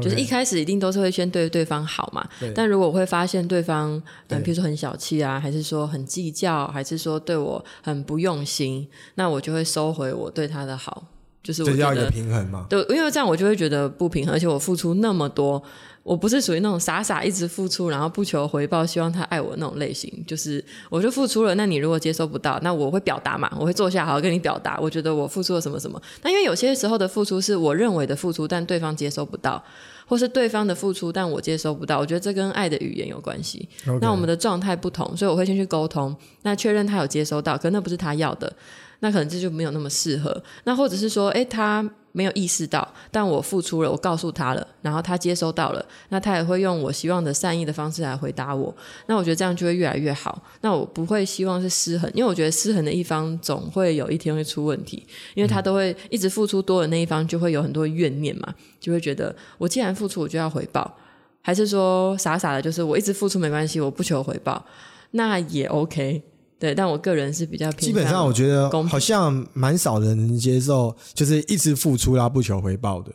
[0.00, 2.24] 就是一开始一定都是会先对对方好嘛，
[2.54, 4.38] 但如果我会发现对方，对。
[4.38, 11.08] 嗯，比如说很小气啊，还是说很计较，还是说对我很不用心，那我就会收回我对他的好，
[11.46, 12.66] 就是我要一个平衡嘛。
[12.68, 15.62] 对，因为这样我就会觉得不平衡，而且我付出那么多，
[16.02, 20.12] 我不是属于那种傻傻一直付出，然后不求回报，希望他爱我那种类型。
[20.26, 26.02] 就是我就付出了，那你如果接收不到，那我会表达嘛，我会坐下好好跟你表达，我觉得我付出了什么什么。
[26.22, 29.62] 那因为有些时候的付出是我认为的付出，但对方接收不到。
[30.08, 33.68] 或是对方的付出，但我接收不到，我觉得这跟爱的语言有关系。
[34.00, 38.52] 那我们的状态不同，所以我会先去沟通，那确认他有接收到，可那不是他要的，
[39.00, 40.42] 那可能这就没有那么适合。
[40.64, 48.74] 那或者是说，诶，他没有意识到，但我付出了，我告诉他了，然后他接收到了，那他也会用我希望的善意的方式来回答我。
[49.06, 50.42] 那我觉得这样就会越来越好。
[50.62, 60.96] 那我不会希望是失衡，因为我觉得失衡的一方总会有一天会出问题，因为他都会一直付出多的那一方就会有很多怨念嘛，就会觉得我既然付出，我就要回报。
[61.42, 64.64] 还是说傻傻的，就是我一直付出没关系，我不求回报，
[65.10, 66.22] 那也 OK。
[66.58, 73.12] 对，但我个人是比较偏基本上，我觉得好像蛮少人能接受，就是一直付出然后不求回报的，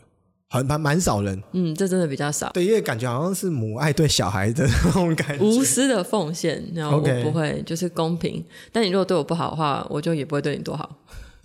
[0.49, 1.41] 很蛮蛮少人。
[1.53, 2.51] 嗯，这真的比较少。
[2.53, 5.43] 对，因为感觉好像是母爱对小孩的那种感觉。
[5.43, 8.43] 无私的奉献，然后我不会就是公平。
[8.71, 10.97] 但你如果对我不好的话，我就也不会对你多好。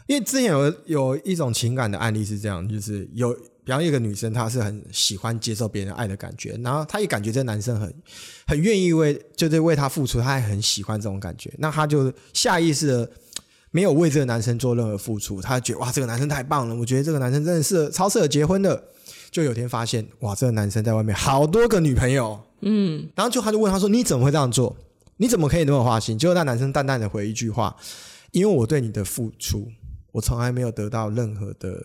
[0.06, 7.92] 因为之前有有一种情感的案例是这样，就是有，比方一个女生，她是很喜欢接受别人爱的感觉，然后她也感觉这男生很
[8.46, 13.10] 很愿意为，就是为她付出，她也很喜欢这种感觉，那她就下意识的
[13.72, 18.80] 没有为这个男生做任何付出，她觉得哇，这个男生太棒了，我觉得这个男生真的是超适合结婚的。
[19.32, 24.74] 就有天发现，哇，这个男生在外面好多个女朋友，嗯，然后就他就问他说：“你怎么会这样做？
[25.18, 27.76] 你怎么可以那么花心？”结果那男生淡淡的回一句话
[28.30, 29.68] ：“因为我对你的付出，
[30.12, 31.84] 我从来没有得到任何的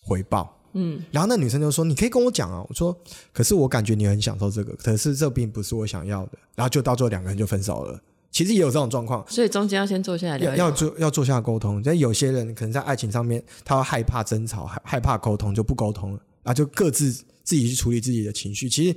[0.00, 2.96] 回报。”嗯，然后那女生就说：“你可以跟我讲啊。”我说
[3.32, 8.00] ：“可是我感觉你很享受这个，可是这并不是我想要的。”然后就到最后两个人就分手了。
[8.30, 10.64] 其实也有这种状况，所以中间要先坐下来聊要一聊。
[10.64, 11.80] 要做要做下沟通。
[11.80, 18.68] 但有些人可能在爱情上面，他会害怕争吵，害害怕沟通，就不沟通了，然后就各自自己去处理自己的情绪。
[18.68, 18.96] 其实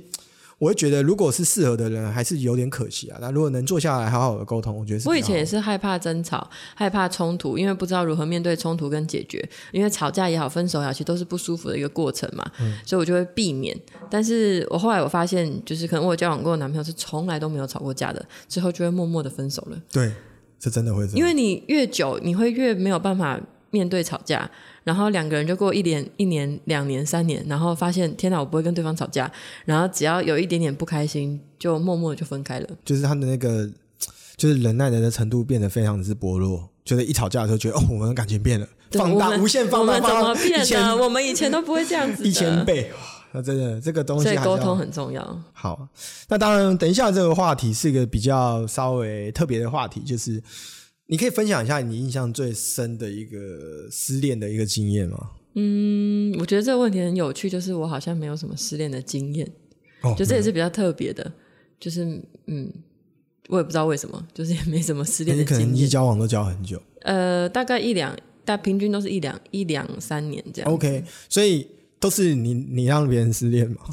[0.58, 3.18] 我会觉得，如果是适合的人，还是有点可惜啊。
[3.20, 9.48] 那如果能坐下来好好的沟通，我觉得是我以前也是害怕争吵、害怕冲突，因为不知道如何面对冲突跟解决。
[9.70, 13.78] 因为吵架也好、分手也好，其实都是不舒服的一个过程嘛，嗯所以我就会避免。
[14.10, 19.80] 但是我后来我发现，就是可能我有交往过的男朋友是从来都没有吵过架的，之后就会默默的分手了。
[19.92, 20.12] 对，
[20.58, 21.18] 是真的会这样。
[21.18, 24.50] 因为你越久，你会越没有办法面对吵架，
[24.84, 29.30] 然后两个人就过一年、一年、两年、三年，然后发现天哪，我不会跟对方吵架，
[29.64, 32.68] 然后只要有一点点不开心，就默默的就分开了。
[32.84, 33.68] 就是他的那个，
[34.36, 40.96] 就是忍耐的程度变得非常之薄弱，就是一吵架的时候觉得哦，我们的感情变了，放大无限放大，我们怎么变的？
[40.96, 42.28] 我们以前都不会这样子的。
[42.28, 42.98] 一千倍，哇
[43.30, 45.42] 那真的这个东西沟通很重要。
[45.52, 45.86] 好，
[46.28, 50.42] 那当然，等一下这个话题是一个比较稍微特别的话题，就是
[51.10, 55.30] 你可以分享一下你印象最深的一个失恋的一个经验吗？
[55.54, 59.50] 嗯，我觉得这个问题很有趣，就是我好像没有什么失恋的经验，
[60.02, 61.32] 哦就这也是比较特别的，
[61.80, 62.04] 就是
[62.46, 62.70] 嗯，
[63.48, 65.88] 我也不知道为什么，就是也没什么失恋你可能一。
[65.88, 70.70] 交往都交很久呃，大概一两，大平均都是一两一两三年这样。
[70.70, 71.66] ，OK，所以
[71.98, 73.78] 都是你你让别人失恋吗？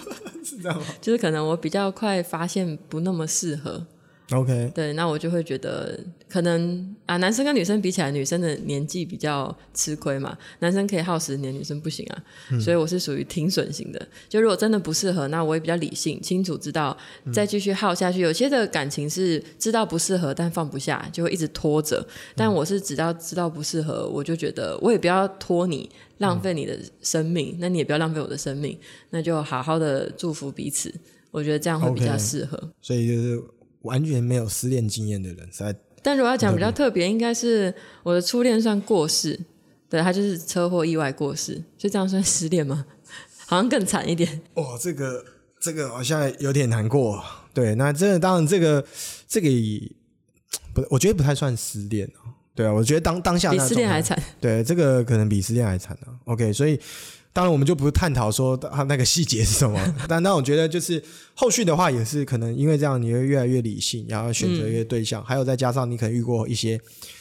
[0.44, 3.84] 是这样吗就是可能我比较快发现不那么适合，
[4.32, 12.22] ？OK，对，那我就会觉得可能啊，男生跟女生比起来，女生的年纪比较吃亏嘛，男生可以耗十年，女生不行啊，
[12.60, 14.08] 所以我是属于停损型的。
[14.28, 16.96] 就如果真的不适合，那我也比较理性，清楚知道
[17.32, 18.20] 再继续耗下去。
[18.20, 22.06] 有些的感情是知道不适合，但放不下，就会一直拖着。
[22.34, 25.90] 但我是只要知道不适合，我就觉得我也不要拖你。
[26.20, 28.78] 浪费你的生命，那你也不要浪费我的生命，
[29.08, 30.92] 那就好好的祝福彼此，
[31.30, 32.62] 我觉得这样会比较适合。
[32.82, 33.42] 所以就是
[33.82, 39.38] 完全没有失恋经验的人，实在但如果要讲比较特别，应该是我的初恋算过世，
[39.88, 42.86] 对他就是车祸意外过世，就这样算失恋吗？
[43.46, 44.40] 好像更惨一点。
[44.54, 45.24] 哦，这个
[45.60, 47.22] 这个好像有点难过。
[47.52, 48.84] 对，那这个当然这个
[49.26, 49.80] 这个也
[50.72, 52.30] 不，我觉得不太算失恋哦。
[52.54, 54.20] 对啊，我觉得当当下比失恋还惨。
[54.40, 56.14] 对，这个可能比失恋还惨啊。
[56.26, 56.78] OK，所以
[57.32, 61.02] 当然我们就不探讨说他那个细节是什么， 但那我觉得就是
[61.34, 66.80] 后续的话也是可能因为这样你会越来越理性，然后选择一个对象，还有再加上你可能遇过一些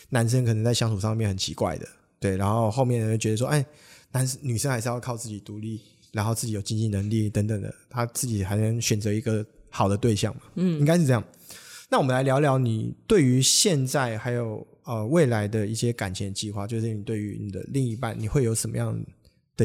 [0.09, 1.87] 男生可能在相处上面很奇怪的，
[2.19, 3.63] 对，然后后面人会觉得说，哎，
[4.11, 5.79] 男女生还是要靠自己独立，
[6.11, 11.23] 然后自己有经济能力等等的，他自己还能选择一个好的对象嘛，嗯，应该是这样。
[11.91, 18.99] 那我们来聊聊你对于现在还有呃未来的一些感情的计划，就是你对于你的另一半，你会有什么样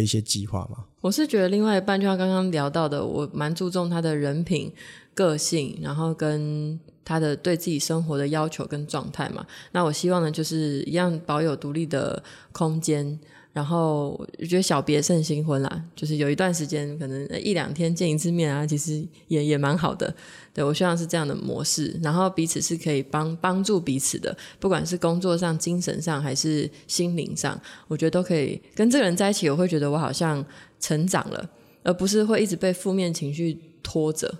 [0.00, 0.84] 的一些计划吗？
[1.00, 4.72] 我是觉得另外一半就像刚刚聊到的，我蛮注重他的人品、
[5.14, 9.46] 个性，然后跟他的对自己生活的要求跟状态嘛。
[9.72, 12.22] 那我希望呢，就是一样保有独立的
[12.52, 13.18] 空间。
[13.54, 20.12] 然后我觉得小别胜新婚啦，就是有一段时间可能一两天见一次面啊，其实也也蛮好的。
[20.52, 30.44] 对我希望是这样的模式，然后彼此是可以帮帮助彼此的，不管是工作上、精神上还是心灵上，我觉得都可以跟这个人在一起，我会觉得我好像
[30.80, 31.48] 成长了，
[31.84, 34.34] 而不是会一直被负面情绪拖着。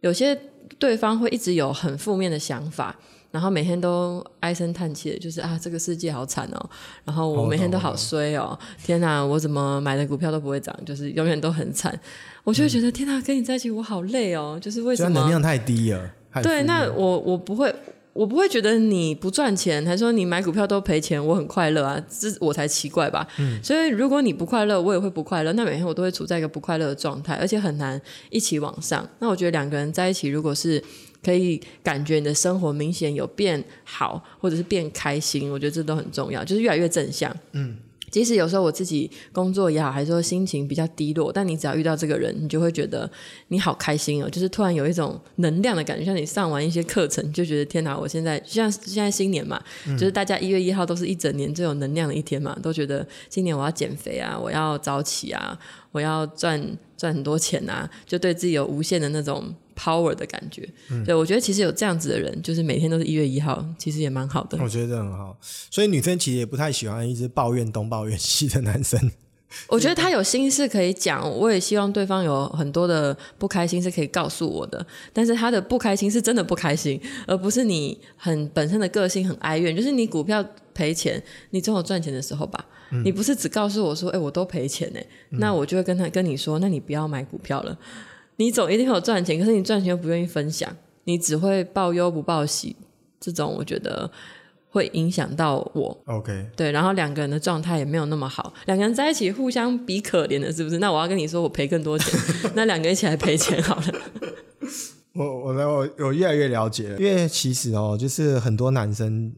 [0.00, 0.34] 有些
[0.78, 2.98] 对方会一直有很负面的想法，
[3.30, 6.70] 然后每天都唉声叹气的，就是啊，这个世界好惨哦，
[7.04, 11.96] 然后我每天都好衰哦，天哪，我怎么买的股票都不会涨，就是永远都很惨，
[12.44, 15.20] 我就会觉得、天哪，跟你在一起我好累哦，就是为什么？
[15.20, 17.72] 能量太低了，太对，那我我不会，
[18.12, 23.26] 我不会觉得你不赚钱，还说你买股票都赔钱，我很快乐啊，这我才奇怪吧。
[23.62, 25.52] 所以如果你不快乐，我也会不快乐。
[25.52, 28.00] 那每天我都会处在一个不快乐的状态，而且很难
[28.30, 29.08] 一起往上。
[29.20, 30.82] 那我觉得两个人在一起，如果是
[31.22, 37.34] 可以感觉你的生活明显有变好，或者是变开心，我觉得这都很重要，就是越来越正向。
[37.52, 37.76] 嗯。
[38.10, 43.08] 即使有时候我自己工作也好，还是说心情比较低落，但你只要遇到这个人，你就会觉得
[43.46, 49.62] 你好开心哦，就是突然有一种能量的感觉，像你上完一些课程，就觉得天哪，我现在像现在新年嘛，
[49.92, 55.56] 就是大家一月一号都是一整年最有能量的一天嘛，都觉得今年我要减肥啊，我要早起啊，
[55.92, 56.60] 我要赚
[56.96, 60.68] 赚很多钱啊，就对自己有无限的那种 power 的感觉。
[61.06, 64.58] 对我觉得其实有这样子的人，就是每天都是一月一号，其实也蛮好的。
[64.60, 65.38] 我觉得很好。
[65.40, 69.10] 所以女生其实也不太喜欢一直抱怨东抱怨西的男生。
[69.66, 74.86] 我觉得他有心事可以讲，我也希望对方有很多的不开心是可以告诉我的。
[75.12, 79.74] 但是他的不开心是真的不开心，而不是你很本身的个性很哀怨。
[79.74, 81.20] 就是你股票赔钱，
[81.50, 82.64] 你总有赚钱的时候吧？
[83.04, 87.76] 你不是只告诉我说，哎、我都赔钱哎、那我就会跟他跟你说，那你不要买股票了。
[88.40, 90.74] 你总一定会有赚钱，可是你赚钱又不愿意分享，
[91.04, 92.74] 你只会报忧不报喜，
[93.20, 94.10] 这种我觉得
[94.70, 96.02] 会影响到我。
[96.06, 100.78] OK，对，然后两个人的状态也没有那么好，两个人在一起互相比可怜的，是不是？
[100.78, 102.18] 那我要跟你说，我赔更多钱，
[102.56, 103.84] 那两个一起来赔钱好了。
[105.12, 109.30] 我我我我越来越了解了，因为其实哦，就是很多男生，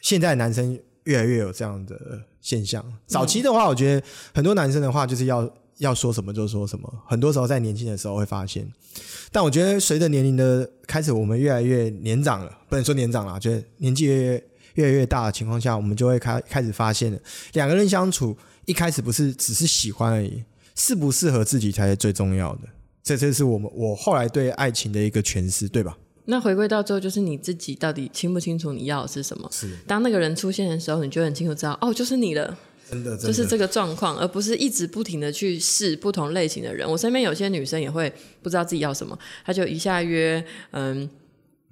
[0.00, 1.98] 现在男生越来越有这样的
[2.40, 2.84] 现象。
[3.08, 8.70] 早期的话，我觉得很多男生的话就是要要说什么就说什么，很多时候在年轻的时候会发现。
[9.32, 17.18] 但我觉得随着年龄的开始，我们越来越年长了，不能说年长了，就是年纪越来越大的情况下，我们就会开开始发现了，
[17.52, 20.42] 两个人相处一开始不是只是喜欢而已，
[20.74, 22.60] 适不适合自己才是最重要的。
[23.02, 25.98] 这这是我们我后来对爱情的一个诠释，对吧？
[26.26, 29.46] 那回归到最后，就是你自己到底清不清楚你要的是什么？
[29.52, 29.76] 是。
[29.86, 32.56] 当那个人出现的时候，你就很清楚知道，哦，就是你了。
[32.90, 36.88] 真的，就是这个状况，而不是一直不停的去试不同类型的人。
[36.88, 38.12] 我身边有些女生也会
[38.42, 41.08] 不知道自己要什么，她就一下约嗯。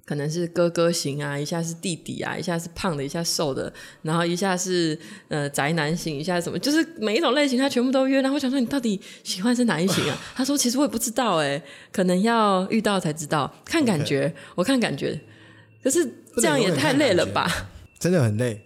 [0.05, 4.99] 可能是哥哥型啊，一下是弟弟啊，一下是胖的，一下瘦的，然后一下是
[5.29, 8.21] 呃宅男型，一下什么，就是每一种类型他全部都约。
[8.21, 10.21] 然后我想说，你到底喜欢是哪一型啊？
[10.35, 15.17] 他说，其实我也不知道，哎，可能要遇到才知道，看感觉，我看感觉。
[15.81, 16.05] 可是
[16.35, 17.69] 这样也太累了吧？
[17.97, 18.61] 真的很累，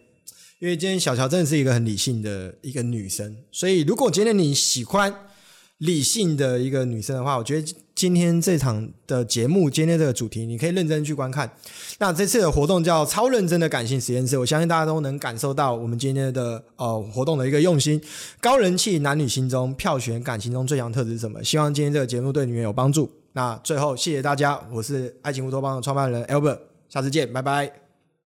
[0.59, 5.13] 因为今天小乔真的是一个很理性的一个女生，所以如果今天你喜欢
[5.79, 7.75] 理性的一个女生的话，我觉得。
[7.97, 11.51] 今天这场的节目，今天这个主题，你可以认真去观看。
[11.97, 17.99] 那这次的活动叫“超认真的感性实验室”，我相信大家都能感受到我们今天的呃活动的一个用心。
[18.39, 21.43] 高人气男女心中票选感情中最强特质是什么？
[21.43, 23.11] 希望今天这个节目对你们有帮助。
[23.33, 27.86] 那最后谢谢大家，我是爱情乌托邦的创办人 Albert，下次见，拜拜。